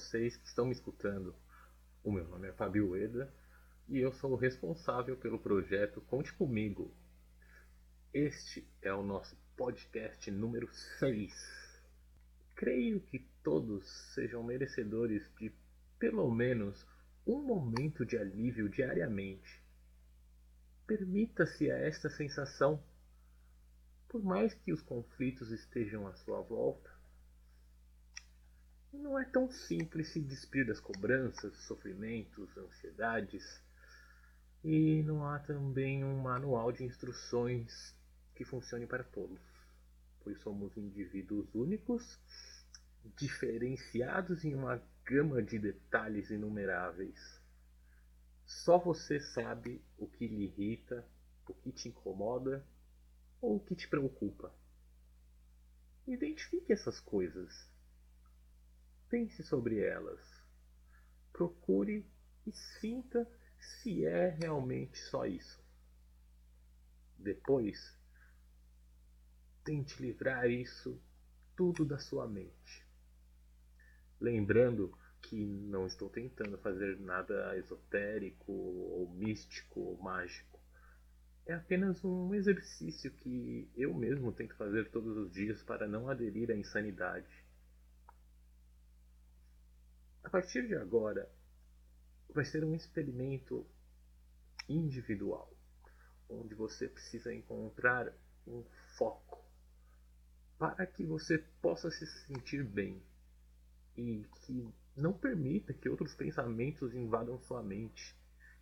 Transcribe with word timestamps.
vocês 0.00 0.34
que 0.34 0.46
estão 0.46 0.64
me 0.64 0.72
escutando. 0.72 1.34
O 2.02 2.10
meu 2.10 2.26
nome 2.26 2.48
é 2.48 2.52
Fabio 2.54 2.88
Ueda 2.88 3.30
e 3.86 3.98
eu 3.98 4.10
sou 4.14 4.32
o 4.32 4.36
responsável 4.36 5.14
pelo 5.14 5.38
projeto 5.38 6.00
Conte 6.00 6.32
Comigo. 6.32 6.90
Este 8.12 8.66
é 8.80 8.92
o 8.94 9.02
nosso 9.02 9.36
podcast 9.54 10.30
número 10.30 10.72
6. 10.98 11.82
Creio 12.56 12.98
que 13.02 13.18
todos 13.42 13.86
sejam 14.14 14.42
merecedores 14.42 15.30
de 15.38 15.52
pelo 15.98 16.30
menos 16.30 16.86
um 17.26 17.42
momento 17.42 18.06
de 18.06 18.16
alívio 18.16 18.70
diariamente. 18.70 19.62
Permita-se 20.86 21.70
a 21.70 21.76
esta 21.76 22.08
sensação. 22.08 22.82
Por 24.08 24.24
mais 24.24 24.54
que 24.54 24.72
os 24.72 24.80
conflitos 24.80 25.52
estejam 25.52 26.06
à 26.06 26.14
sua 26.14 26.40
volta, 26.40 26.89
não 28.92 29.18
é 29.18 29.24
tão 29.24 29.50
simples 29.50 30.08
se 30.08 30.20
despir 30.20 30.66
das 30.66 30.80
cobranças, 30.80 31.56
sofrimentos, 31.58 32.56
ansiedades. 32.56 33.62
E 34.62 35.02
não 35.02 35.26
há 35.26 35.38
também 35.38 36.04
um 36.04 36.20
manual 36.20 36.70
de 36.70 36.84
instruções 36.84 37.94
que 38.34 38.44
funcione 38.44 38.86
para 38.86 39.04
todos, 39.04 39.40
pois 40.22 40.38
somos 40.40 40.76
indivíduos 40.76 41.48
únicos, 41.54 42.18
diferenciados 43.16 44.44
em 44.44 44.54
uma 44.54 44.82
gama 45.04 45.42
de 45.42 45.58
detalhes 45.58 46.30
inumeráveis. 46.30 47.40
Só 48.44 48.78
você 48.78 49.20
sabe 49.20 49.82
o 49.96 50.06
que 50.06 50.26
lhe 50.26 50.44
irrita, 50.44 51.06
o 51.48 51.54
que 51.54 51.72
te 51.72 51.88
incomoda 51.88 52.64
ou 53.40 53.56
o 53.56 53.60
que 53.60 53.74
te 53.74 53.88
preocupa. 53.88 54.52
Identifique 56.06 56.72
essas 56.72 57.00
coisas 57.00 57.70
Pense 59.10 59.42
sobre 59.42 59.80
elas. 59.80 60.20
Procure 61.32 62.06
e 62.46 62.52
sinta 62.52 63.28
se 63.58 64.06
é 64.06 64.28
realmente 64.28 64.96
só 64.98 65.26
isso. 65.26 65.60
Depois, 67.18 67.98
tente 69.64 70.00
livrar 70.00 70.48
isso 70.48 71.02
tudo 71.56 71.84
da 71.84 71.98
sua 71.98 72.28
mente. 72.28 72.86
Lembrando 74.20 74.96
que 75.22 75.44
não 75.44 75.86
estou 75.86 76.08
tentando 76.08 76.56
fazer 76.58 76.98
nada 77.00 77.58
esotérico 77.58 78.52
ou 78.52 79.10
místico 79.10 79.80
ou 79.80 79.98
mágico. 79.98 80.60
É 81.44 81.54
apenas 81.54 82.04
um 82.04 82.32
exercício 82.32 83.10
que 83.10 83.68
eu 83.76 83.92
mesmo 83.92 84.32
tento 84.32 84.54
fazer 84.54 84.88
todos 84.90 85.16
os 85.16 85.32
dias 85.32 85.62
para 85.64 85.88
não 85.88 86.08
aderir 86.08 86.50
à 86.50 86.54
insanidade. 86.54 87.49
A 90.22 90.28
partir 90.28 90.66
de 90.66 90.74
agora, 90.74 91.28
vai 92.32 92.44
ser 92.44 92.64
um 92.64 92.74
experimento 92.74 93.66
individual, 94.68 95.52
onde 96.28 96.54
você 96.54 96.88
precisa 96.88 97.34
encontrar 97.34 98.12
um 98.46 98.62
foco 98.96 99.42
para 100.58 100.86
que 100.86 101.04
você 101.04 101.38
possa 101.62 101.90
se 101.90 102.06
sentir 102.06 102.62
bem 102.62 103.02
e 103.96 104.24
que 104.42 104.72
não 104.94 105.12
permita 105.12 105.72
que 105.72 105.88
outros 105.88 106.14
pensamentos 106.14 106.94
invadam 106.94 107.38
sua 107.40 107.62
mente 107.62 108.14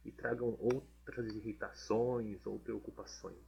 e 0.05 0.13
tragam 0.13 0.57
outras 0.61 1.35
irritações 1.35 2.47
ou 2.47 2.59
preocupações. 2.61 3.45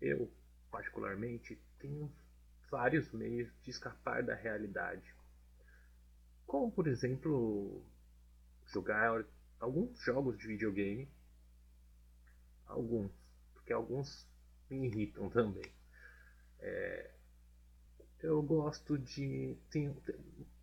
Eu, 0.00 0.30
particularmente, 0.70 1.60
tenho 1.78 2.10
vários 2.70 3.10
meios 3.12 3.52
de 3.62 3.70
escapar 3.70 4.22
da 4.22 4.34
realidade 4.34 5.14
como, 6.46 6.70
por 6.70 6.86
exemplo, 6.86 7.82
jogar 8.66 9.24
alguns 9.58 9.98
jogos 10.00 10.38
de 10.38 10.46
videogame. 10.46 11.08
Alguns, 12.66 13.10
porque 13.52 13.72
alguns 13.72 14.26
me 14.70 14.86
irritam 14.86 15.28
também. 15.30 15.70
É, 16.60 17.10
eu 18.20 18.42
gosto 18.42 18.98
de. 18.98 19.56
Tem, 19.70 19.94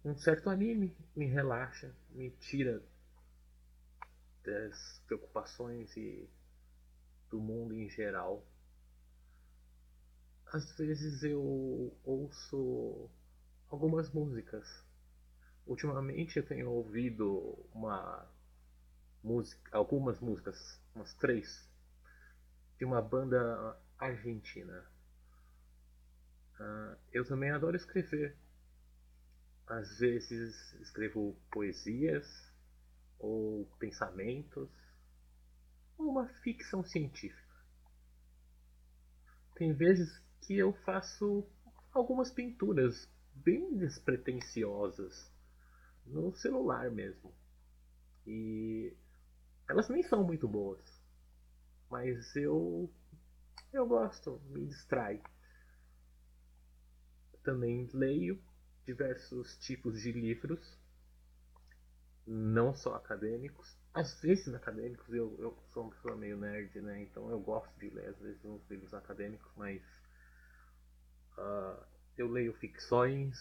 um 0.04 0.16
certo 0.16 0.50
anime 0.50 0.96
me 1.16 1.26
relaxa, 1.26 1.96
me 2.10 2.32
tira 2.32 2.82
das 4.44 5.00
preocupações 5.06 5.96
e 5.96 6.28
do 7.30 7.40
mundo 7.40 7.76
em 7.76 7.88
geral. 7.90 8.44
Às 10.48 10.76
vezes 10.76 11.24
eu 11.24 11.96
ouço 12.04 13.10
algumas 13.70 14.12
músicas 14.12 14.84
Ultimamente 15.66 16.38
eu 16.38 16.46
tenho 16.46 16.70
ouvido 16.70 17.58
uma 17.74 18.28
música, 19.24 19.76
algumas 19.76 20.20
músicas, 20.20 20.82
umas 20.96 21.14
três, 21.16 21.70
de 22.78 22.86
uma 22.86 23.02
banda 23.02 23.78
argentina. 23.98 24.86
Uh, 26.60 26.98
eu 27.12 27.26
também 27.26 27.52
adoro 27.52 27.76
escrever. 27.76 28.36
Às 29.68 30.00
vezes 30.00 30.74
escrevo 30.82 31.38
poesias 31.52 32.52
ou 33.20 33.66
pensamentos 33.80 34.70
ou 35.98 36.10
uma 36.10 36.28
ficção 36.28 36.84
científica. 36.84 37.42
Tem 39.56 39.74
vezes 39.74 40.20
que 40.42 40.58
eu 40.58 40.74
faço 40.74 41.48
algumas 41.94 42.32
pinturas 42.32 43.08
bem 43.36 43.78
despretensiosas 43.78 45.32
no 46.06 46.34
celular 46.36 46.90
mesmo. 46.92 47.34
E 48.26 48.96
elas 49.68 49.90
nem 49.90 50.04
são 50.04 50.24
muito 50.24 50.48
boas. 50.48 51.02
Mas 51.90 52.36
eu 52.36 52.90
eu 53.74 53.88
gosto, 53.88 54.42
me 54.50 54.66
distrai. 54.66 55.22
Também 57.44 57.90
leio 57.94 58.42
diversos 58.86 59.58
tipos 59.58 60.02
de 60.02 60.12
livros, 60.12 60.78
não 62.28 62.74
só 62.74 62.96
acadêmicos. 62.96 63.78
Às 63.94 64.20
vezes 64.22 64.54
acadêmicos, 64.54 65.14
eu, 65.14 65.36
eu 65.40 65.58
sou 65.74 65.84
uma 65.84 65.92
pessoa 65.92 66.16
meio 66.16 66.38
nerd, 66.38 66.82
né? 66.82 67.02
Então 67.02 67.30
eu 67.30 67.40
gosto 67.40 67.74
de 67.80 67.90
ler 67.90 68.10
às 68.10 68.20
vezes 68.20 68.44
uns 68.44 68.62
livros 68.70 68.94
acadêmicos, 68.94 69.52
mas 69.56 69.82
uh, 71.38 71.84
eu 72.18 72.30
leio 72.30 72.54
ficções, 72.54 73.38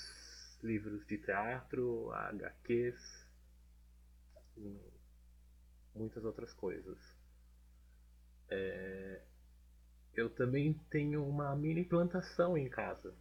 livros 0.63 1.07
de 1.07 1.19
teatro, 1.19 2.11
HQs 2.13 3.21
muitas 5.95 6.25
outras 6.25 6.53
coisas. 6.53 6.99
É, 8.49 9.21
eu 10.15 10.29
também 10.31 10.75
tenho 10.91 11.25
uma 11.27 11.55
mini 11.55 11.85
plantação 11.85 12.57
em 12.57 12.69
casa. 12.69 13.15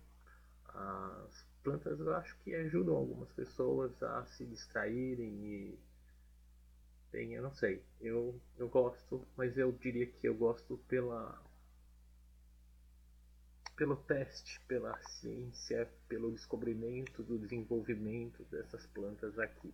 As 0.65 1.45
plantas 1.63 1.99
eu 1.99 2.15
acho 2.15 2.37
que 2.39 2.55
ajudam 2.55 2.95
algumas 2.95 3.31
pessoas 3.31 4.01
a 4.01 4.25
se 4.25 4.45
distraírem 4.45 5.45
e 5.45 5.79
bem, 7.11 7.33
eu 7.33 7.43
não 7.43 7.53
sei. 7.53 7.83
Eu, 7.99 8.39
eu 8.57 8.69
gosto, 8.69 9.27
mas 9.35 9.57
eu 9.57 9.71
diria 9.71 10.07
que 10.07 10.27
eu 10.27 10.35
gosto 10.35 10.77
pela 10.87 11.39
pelo 13.79 13.95
teste, 13.95 14.59
pela 14.67 15.01
ciência, 15.03 15.89
pelo 16.09 16.33
descobrimento 16.33 17.23
do 17.23 17.39
desenvolvimento 17.39 18.43
dessas 18.51 18.85
plantas 18.87 19.39
aqui. 19.39 19.73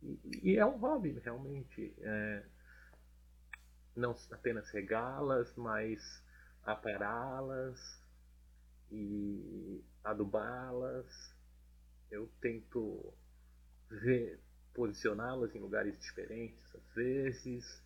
E, 0.00 0.20
e 0.40 0.56
é 0.56 0.64
um 0.64 0.78
hobby, 0.78 1.18
realmente. 1.18 1.92
É, 1.98 2.44
não 3.96 4.16
apenas 4.30 4.70
regá-las, 4.70 5.52
mas 5.56 6.22
apará-las 6.62 8.00
e 8.92 9.82
adubá-las. 10.04 11.34
Eu 12.08 12.30
tento 12.40 13.12
ver, 13.90 14.38
posicioná-las 14.72 15.52
em 15.56 15.58
lugares 15.58 15.98
diferentes, 15.98 16.72
às 16.76 16.94
vezes, 16.94 17.82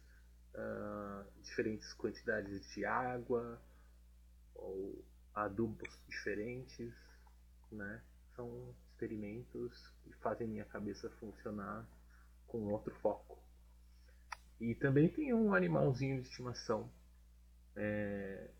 uh, 0.54 1.24
diferentes 1.40 1.94
quantidades 1.94 2.70
de 2.74 2.84
água 2.84 3.58
ou 4.56 5.04
adubos 5.34 5.88
diferentes, 6.08 6.92
né? 7.72 8.02
São 8.36 8.74
experimentos 8.92 9.88
que 10.02 10.12
fazem 10.14 10.48
minha 10.48 10.64
cabeça 10.64 11.10
funcionar 11.20 11.86
com 12.48 12.58
outro 12.72 12.94
foco. 12.96 13.38
E 14.60 14.74
também 14.74 15.08
tem 15.08 15.32
um 15.32 15.54
animalzinho 15.54 16.20
de 16.20 16.28
estimação. 16.28 16.90
É, 17.76 18.50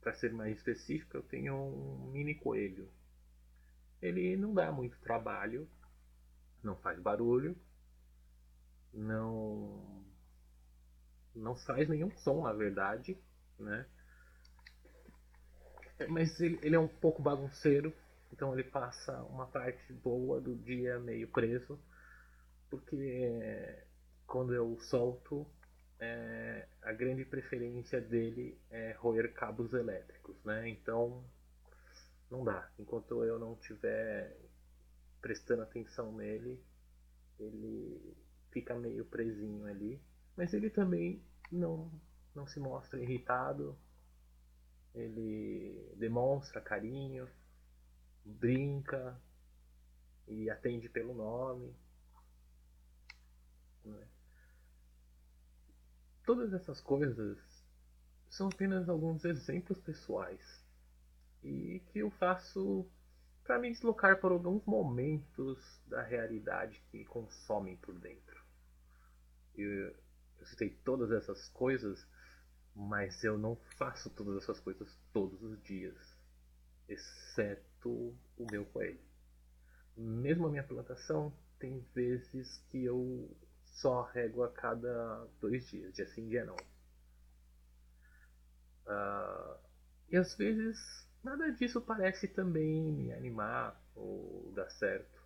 Para 0.00 0.14
ser 0.14 0.32
mais 0.32 0.56
específico, 0.58 1.16
eu 1.18 1.22
tenho 1.24 1.54
um 1.54 2.10
mini 2.12 2.34
coelho. 2.34 2.88
Ele 4.00 4.36
não 4.36 4.54
dá 4.54 4.70
muito 4.70 4.96
trabalho, 5.00 5.68
não 6.62 6.76
faz 6.76 7.00
barulho, 7.00 7.56
não 8.92 10.04
não 11.34 11.54
faz 11.54 11.88
nenhum 11.88 12.10
som, 12.18 12.42
na 12.44 12.52
verdade, 12.52 13.16
né? 13.58 13.86
mas 16.08 16.40
ele, 16.40 16.58
ele 16.62 16.76
é 16.76 16.78
um 16.78 16.88
pouco 16.88 17.22
bagunceiro, 17.22 17.92
Então 18.32 18.52
ele 18.52 18.64
passa 18.64 19.22
uma 19.24 19.46
parte 19.46 19.92
boa 19.92 20.40
do 20.40 20.54
dia 20.56 20.98
meio 20.98 21.28
preso, 21.28 21.78
porque 22.70 23.84
quando 24.26 24.52
eu 24.54 24.78
solto, 24.80 25.46
é, 26.00 26.66
a 26.82 26.92
grande 26.92 27.24
preferência 27.24 28.00
dele 28.00 28.58
é 28.70 28.92
roer 28.98 29.32
cabos 29.32 29.72
elétricos, 29.72 30.36
né? 30.44 30.68
Então 30.68 31.24
não 32.30 32.44
dá. 32.44 32.68
Enquanto 32.78 33.24
eu 33.24 33.38
não 33.38 33.54
estiver 33.54 34.36
prestando 35.20 35.62
atenção 35.62 36.12
nele, 36.12 36.60
ele 37.38 38.16
fica 38.50 38.74
meio 38.74 39.04
presinho 39.04 39.66
ali. 39.66 40.00
Mas 40.36 40.52
ele 40.52 40.68
também 40.68 41.22
não, 41.50 41.90
não 42.34 42.46
se 42.46 42.58
mostra 42.58 43.00
irritado, 43.00 43.76
ele 44.94 45.92
demonstra 45.96 46.60
carinho, 46.60 47.28
brinca 48.24 49.20
e 50.26 50.48
atende 50.48 50.88
pelo 50.88 51.14
nome. 51.14 51.74
Né? 53.84 54.08
Todas 56.24 56.52
essas 56.52 56.80
coisas 56.80 57.38
são 58.30 58.48
apenas 58.48 58.88
alguns 58.88 59.24
exemplos 59.24 59.78
pessoais 59.80 60.64
e 61.42 61.80
que 61.92 61.98
eu 61.98 62.10
faço 62.10 62.88
para 63.44 63.58
me 63.58 63.70
deslocar 63.70 64.18
por 64.18 64.32
alguns 64.32 64.64
momentos 64.64 65.82
da 65.86 66.02
realidade 66.02 66.82
que 66.90 67.04
consomem 67.04 67.76
por 67.76 67.94
dentro. 67.98 68.42
Eu, 69.54 69.94
eu 70.38 70.46
citei 70.46 70.70
todas 70.82 71.10
essas 71.12 71.48
coisas, 71.50 72.08
mas 72.74 73.22
eu 73.22 73.38
não 73.38 73.56
faço 73.76 74.10
todas 74.10 74.42
essas 74.42 74.58
coisas 74.60 74.98
todos 75.12 75.42
os 75.42 75.62
dias, 75.62 75.96
exceto 76.88 77.88
o 78.36 78.46
meu 78.50 78.64
coelho. 78.66 79.00
Mesmo 79.96 80.46
a 80.46 80.50
minha 80.50 80.64
plantação, 80.64 81.32
tem 81.58 81.80
vezes 81.94 82.58
que 82.68 82.84
eu 82.84 83.30
só 83.64 84.02
rego 84.02 84.42
a 84.42 84.50
cada 84.50 85.26
dois 85.40 85.68
dias, 85.68 85.94
dia 85.94 86.06
sim, 86.08 86.28
dia 86.28 86.44
não. 86.44 86.56
Uh, 88.86 89.58
e 90.10 90.16
às 90.16 90.34
vezes 90.34 91.08
nada 91.22 91.50
disso 91.52 91.80
parece 91.80 92.28
também 92.28 92.92
me 92.92 93.12
animar 93.12 93.80
ou 93.94 94.52
dar 94.54 94.68
certo. 94.70 95.22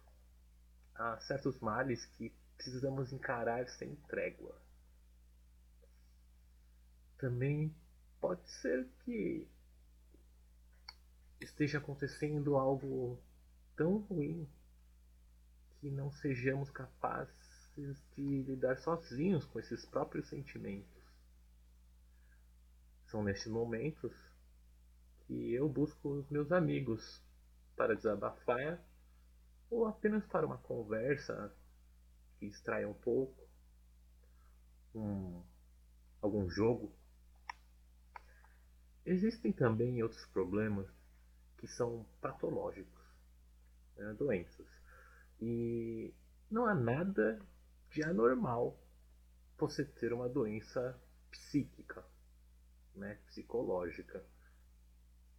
Há 0.94 1.18
certos 1.20 1.58
males 1.60 2.04
que 2.06 2.32
precisamos 2.56 3.12
encarar 3.12 3.68
sem 3.68 3.94
trégua. 4.08 4.54
Também 7.18 7.74
pode 8.20 8.48
ser 8.48 8.88
que 9.04 9.46
esteja 11.40 11.78
acontecendo 11.78 12.56
algo 12.56 13.18
tão 13.76 13.98
ruim 13.98 14.48
que 15.80 15.90
não 15.90 16.10
sejamos 16.10 16.70
capazes 16.70 17.36
de 18.16 18.42
lidar 18.42 18.78
sozinhos 18.78 19.44
com 19.44 19.60
esses 19.60 19.84
próprios 19.86 20.28
sentimentos. 20.28 20.98
São 23.06 23.22
nesses 23.22 23.46
momentos 23.46 24.12
que 25.26 25.52
eu 25.52 25.68
busco 25.68 26.08
os 26.08 26.28
meus 26.28 26.50
amigos 26.50 27.22
para 27.76 27.94
desabafar 27.94 28.82
ou 29.70 29.86
apenas 29.86 30.26
para 30.26 30.46
uma 30.46 30.58
conversa 30.58 31.54
que 32.38 32.46
extraia 32.46 32.88
um 32.88 32.94
pouco, 32.94 33.46
um, 34.94 35.42
algum 36.20 36.48
jogo. 36.48 36.92
Existem 39.08 39.52
também 39.52 40.02
outros 40.02 40.26
problemas 40.26 40.86
que 41.56 41.66
são 41.66 42.04
patológicos, 42.20 43.02
né, 43.96 44.12
doenças. 44.18 44.66
E 45.40 46.12
não 46.50 46.66
há 46.66 46.74
nada 46.74 47.40
de 47.90 48.04
anormal 48.04 48.78
você 49.56 49.82
ter 49.82 50.12
uma 50.12 50.28
doença 50.28 51.00
psíquica, 51.30 52.04
né, 52.94 53.18
psicológica 53.26 54.22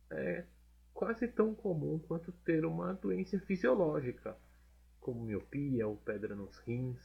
é 0.10 0.48
quase 0.92 1.28
tão 1.28 1.54
comum 1.54 2.00
quanto 2.00 2.32
ter 2.32 2.66
uma 2.66 2.94
doença 2.94 3.40
fisiológica, 3.42 4.36
como 5.00 5.24
miopia 5.24 5.88
ou 5.88 5.96
pedra 5.96 6.36
nos 6.36 6.58
rins. 6.62 7.00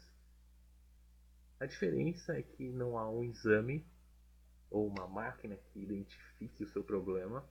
A 1.61 1.67
diferença 1.67 2.39
é 2.39 2.43
que 2.43 2.73
não 2.73 2.97
há 2.97 3.07
um 3.11 3.23
exame 3.23 3.87
ou 4.75 4.89
uma 4.89 5.07
máquina 5.07 5.57
que 5.57 5.81
identifique 5.81 6.65
o 6.65 6.69
seu 6.69 6.83
problema 6.83 7.49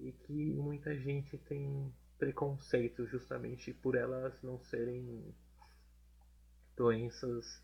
e 0.00 0.12
que 0.12 0.54
muita 0.54 0.96
gente 0.98 1.36
tem 1.36 1.94
preconceito 2.18 3.06
justamente 3.06 3.74
por 3.74 3.94
elas 3.94 4.42
não 4.42 4.58
serem 4.58 5.34
doenças 6.74 7.62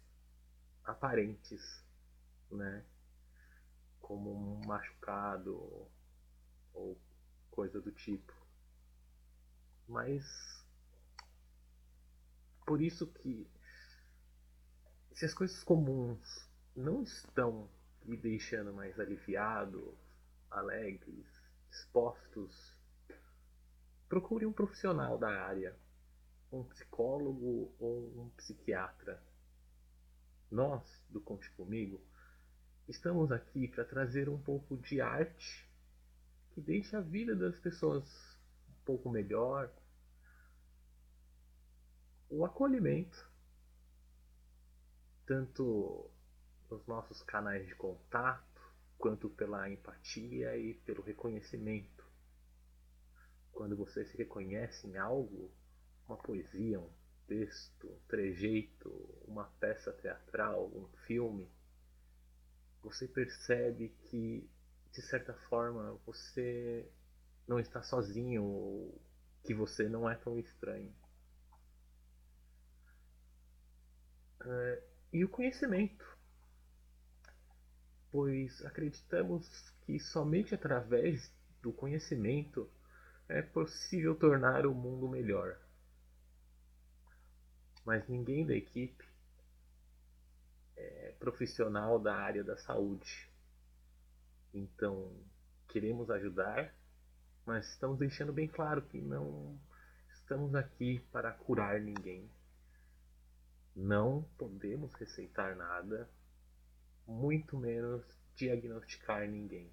aparentes, 0.85 1.83
né? 2.51 2.85
Como 4.03 4.31
um 4.31 4.67
machucado 4.67 5.89
ou 6.75 7.01
coisa 7.51 7.81
do 7.81 7.91
tipo. 7.91 8.35
Mas 9.89 10.63
por 12.67 12.83
isso 12.83 13.07
que 13.07 13.51
se 15.15 15.25
as 15.25 15.33
coisas 15.33 15.65
comuns 15.65 16.47
não 16.77 17.03
estão 17.03 17.67
lhe 18.11 18.17
deixando 18.17 18.73
mais 18.73 18.99
aliviado, 18.99 19.97
alegres, 20.51 21.27
dispostos, 21.71 22.77
procure 24.09 24.45
um 24.45 24.53
profissional 24.53 25.17
da 25.17 25.29
área, 25.29 25.77
um 26.51 26.65
psicólogo 26.65 27.73
ou 27.79 28.21
um 28.21 28.29
psiquiatra. 28.31 29.23
Nós, 30.51 30.83
do 31.09 31.21
Conte 31.21 31.49
Comigo, 31.53 32.01
estamos 32.89 33.31
aqui 33.31 33.69
para 33.69 33.85
trazer 33.85 34.29
um 34.29 34.43
pouco 34.43 34.77
de 34.79 35.01
arte 35.01 35.71
que 36.51 36.61
deixa 36.61 36.99
a 36.99 37.01
vida 37.01 37.37
das 37.37 37.61
pessoas 37.61 38.05
um 38.69 38.85
pouco 38.85 39.09
melhor. 39.09 39.73
O 42.29 42.45
acolhimento, 42.45 43.31
tanto 45.25 46.11
nos 46.71 46.87
nossos 46.87 47.23
canais 47.23 47.67
de 47.67 47.75
contato, 47.75 48.61
quanto 48.97 49.29
pela 49.31 49.69
empatia 49.69 50.57
e 50.57 50.75
pelo 50.75 51.03
reconhecimento. 51.03 52.05
Quando 53.53 53.77
você 53.77 54.05
se 54.05 54.17
reconhece 54.17 54.87
em 54.87 54.97
algo, 54.97 55.51
uma 56.07 56.17
poesia, 56.17 56.79
um 56.79 56.91
texto, 57.27 57.89
um 57.89 57.99
trejeito, 58.09 58.89
uma 59.27 59.45
peça 59.59 59.93
teatral, 59.93 60.67
um 60.69 60.89
filme, 61.07 61.51
você 62.83 63.07
percebe 63.07 63.89
que 64.09 64.49
de 64.93 65.03
certa 65.03 65.35
forma 65.49 65.99
você 66.05 66.91
não 67.47 67.59
está 67.59 67.83
sozinho 67.83 68.43
ou 68.45 69.01
que 69.45 69.55
você 69.55 69.89
não 69.89 70.09
é 70.09 70.15
tão 70.15 70.39
estranho. 70.39 70.95
Uh, 74.41 74.83
e 75.13 75.25
o 75.25 75.29
conhecimento, 75.29 76.05
pois 78.11 78.65
acreditamos 78.65 79.47
que 79.83 79.99
somente 79.99 80.55
através 80.55 81.33
do 81.63 81.73
conhecimento 81.73 82.69
é 83.29 83.43
possível 83.43 84.15
tornar 84.15 84.67
o 84.67 84.75
mundo 84.75 85.09
melhor. 85.09 85.57
Mas 87.85 88.07
ninguém 88.09 88.45
da 88.45 88.55
equipe 88.55 89.05
é 90.77 91.15
profissional 91.19 91.99
da 91.99 92.15
área 92.15 92.43
da 92.43 92.57
saúde. 92.57 93.29
Então, 94.53 95.13
queremos 95.69 96.11
ajudar, 96.11 96.75
mas 97.47 97.69
estamos 97.69 97.99
deixando 97.99 98.33
bem 98.33 98.49
claro 98.49 98.83
que 98.83 99.01
não 99.01 99.59
estamos 100.13 100.55
aqui 100.55 101.01
para 101.13 101.33
curar 101.33 101.81
ninguém. 101.81 102.29
Não 103.75 104.23
podemos 104.37 104.93
receitar 104.95 105.55
nada, 105.57 106.09
muito 107.11 107.59
menos 107.59 108.05
diagnosticar 108.37 109.29
ninguém. 109.29 109.71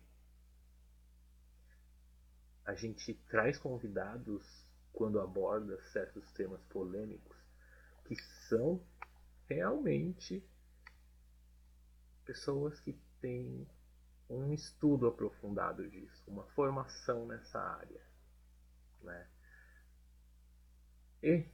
A 2.65 2.73
gente 2.73 3.13
traz 3.29 3.57
convidados 3.57 4.43
quando 4.91 5.19
aborda 5.19 5.79
certos 5.91 6.29
temas 6.33 6.61
polêmicos 6.63 7.37
que 8.05 8.15
são 8.49 8.83
realmente 9.47 10.43
pessoas 12.25 12.79
que 12.79 12.99
têm 13.21 13.67
um 14.29 14.51
estudo 14.51 15.07
aprofundado 15.07 15.87
disso, 15.89 16.23
uma 16.27 16.43
formação 16.47 17.27
nessa 17.27 17.59
área. 17.61 18.01
Né? 19.01 19.27
E 21.21 21.45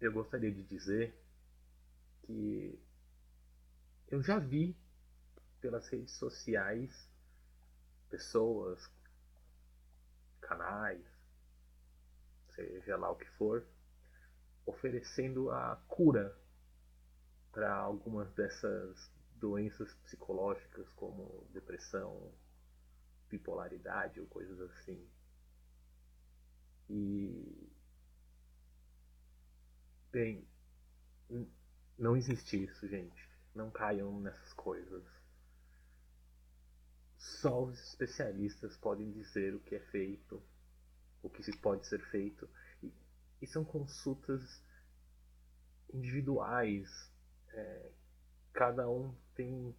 eu 0.00 0.12
gostaria 0.12 0.52
de 0.52 0.62
dizer 0.64 1.18
que 2.22 2.78
eu 4.08 4.22
já 4.22 4.38
vi 4.38 4.76
pelas 5.64 5.88
redes 5.88 6.12
sociais 6.16 7.10
pessoas, 8.10 8.86
canais, 10.42 11.02
seja 12.50 12.98
lá 12.98 13.10
o 13.10 13.16
que 13.16 13.24
for, 13.30 13.66
oferecendo 14.66 15.50
a 15.50 15.76
cura 15.88 16.38
para 17.50 17.74
algumas 17.74 18.30
dessas 18.34 19.10
doenças 19.36 19.94
psicológicas 20.04 20.86
como 20.96 21.48
depressão, 21.54 22.30
bipolaridade 23.30 24.20
ou 24.20 24.26
coisas 24.26 24.60
assim. 24.60 25.08
E 26.90 27.72
bem, 30.12 30.46
não 31.96 32.14
existe 32.14 32.64
isso, 32.64 32.86
gente. 32.86 33.30
Não 33.54 33.70
caiam 33.70 34.20
nessas 34.20 34.52
coisas. 34.52 35.13
Só 37.24 37.64
os 37.64 37.82
especialistas 37.88 38.76
podem 38.76 39.10
dizer 39.10 39.54
o 39.54 39.60
que 39.60 39.74
é 39.74 39.80
feito, 39.80 40.42
o 41.22 41.30
que 41.30 41.56
pode 41.56 41.86
ser 41.86 41.98
feito. 42.10 42.46
E, 42.82 42.92
e 43.40 43.46
são 43.46 43.64
consultas 43.64 44.62
individuais. 45.92 47.10
É, 47.48 47.90
cada 48.52 48.90
um 48.90 49.14
tem 49.34 49.74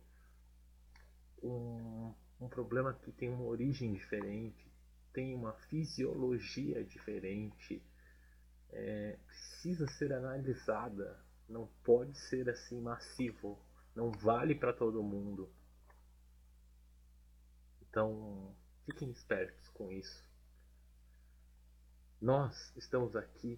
um, 1.44 2.16
um 2.42 2.50
problema 2.50 2.96
que 2.96 3.12
tem 3.12 3.30
uma 3.30 3.46
origem 3.46 3.94
diferente, 3.94 4.66
tem 5.14 5.36
uma 5.36 5.54
fisiologia 5.70 6.84
diferente, 6.84 7.80
é, 8.72 9.20
precisa 9.28 9.88
ser 9.88 10.12
analisada, 10.12 11.24
não 11.48 11.70
pode 11.84 12.18
ser 12.18 12.50
assim 12.50 12.82
massivo, 12.82 13.60
não 13.96 14.10
vale 14.10 14.56
para 14.56 14.74
todo 14.74 15.04
mundo. 15.04 15.48
Então, 17.96 18.54
fiquem 18.86 19.10
espertos 19.10 19.70
com 19.70 19.90
isso. 19.90 20.30
Nós 22.22 22.74
estamos 22.76 23.16
aqui 23.16 23.58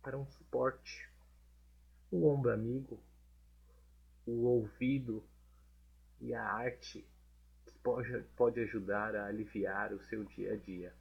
para 0.00 0.16
um 0.16 0.26
suporte, 0.30 1.06
um 2.10 2.24
ombro 2.24 2.50
amigo, 2.50 2.98
o 4.24 4.46
ouvido 4.46 5.22
e 6.22 6.32
a 6.32 6.42
arte 6.42 7.06
que 7.66 7.78
pode, 7.80 8.18
pode 8.34 8.60
ajudar 8.60 9.14
a 9.14 9.26
aliviar 9.26 9.92
o 9.92 10.02
seu 10.04 10.24
dia 10.24 10.54
a 10.54 10.56
dia. 10.56 10.94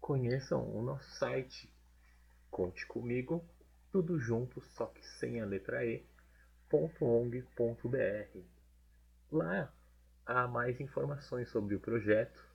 Conheçam 0.00 0.60
o 0.76 0.82
nosso 0.82 1.08
site, 1.18 1.72
conte 2.50 2.84
comigo, 2.86 3.48
tudo 3.92 4.18
junto, 4.18 4.60
só 4.60 4.86
que 4.86 5.06
sem 5.06 5.40
a 5.40 5.46
letra 5.46 5.86
E, 5.86 6.04
.ong.br. 6.72 8.51
Lá 9.32 9.72
há 10.26 10.46
mais 10.46 10.78
informações 10.78 11.48
sobre 11.48 11.74
o 11.74 11.80
projeto, 11.80 12.46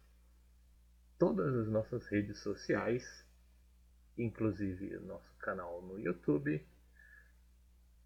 todas 1.18 1.56
as 1.56 1.68
nossas 1.68 2.06
redes 2.06 2.38
sociais, 2.38 3.26
inclusive 4.16 4.96
o 4.98 5.02
nosso 5.02 5.36
canal 5.40 5.82
no 5.82 6.00
YouTube, 6.00 6.64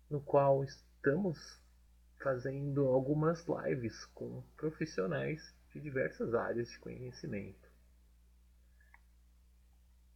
no 0.09 0.21
qual 0.21 0.63
estamos 0.63 1.61
fazendo 2.23 2.87
algumas 2.87 3.45
lives 3.45 4.05
com 4.05 4.41
profissionais 4.55 5.53
de 5.73 5.81
diversas 5.81 6.33
áreas 6.33 6.69
de 6.69 6.79
conhecimento. 6.79 7.69